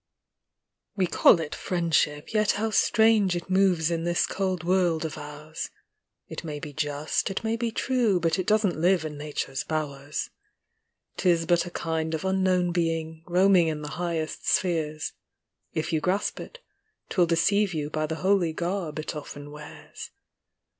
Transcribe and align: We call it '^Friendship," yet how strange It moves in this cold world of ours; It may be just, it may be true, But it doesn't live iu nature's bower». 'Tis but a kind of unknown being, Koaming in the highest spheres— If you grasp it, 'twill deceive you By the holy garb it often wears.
We 0.95 1.05
call 1.05 1.39
it 1.39 1.51
'^Friendship," 1.51 2.33
yet 2.33 2.53
how 2.53 2.71
strange 2.71 3.35
It 3.35 3.51
moves 3.51 3.91
in 3.91 4.03
this 4.03 4.25
cold 4.25 4.63
world 4.63 5.05
of 5.05 5.15
ours; 5.15 5.69
It 6.27 6.43
may 6.43 6.59
be 6.59 6.73
just, 6.73 7.29
it 7.29 7.43
may 7.43 7.55
be 7.55 7.69
true, 7.69 8.19
But 8.19 8.39
it 8.39 8.47
doesn't 8.47 8.81
live 8.81 9.03
iu 9.03 9.11
nature's 9.11 9.63
bower». 9.63 10.11
'Tis 11.17 11.45
but 11.45 11.67
a 11.67 11.69
kind 11.69 12.15
of 12.15 12.25
unknown 12.25 12.71
being, 12.71 13.23
Koaming 13.27 13.67
in 13.67 13.83
the 13.83 13.89
highest 13.89 14.49
spheres— 14.49 15.13
If 15.81 15.93
you 15.93 16.01
grasp 16.01 16.39
it, 16.39 16.57
'twill 17.09 17.27
deceive 17.27 17.75
you 17.75 17.91
By 17.91 18.07
the 18.07 18.15
holy 18.25 18.53
garb 18.53 18.97
it 18.97 19.15
often 19.15 19.51
wears. 19.51 20.09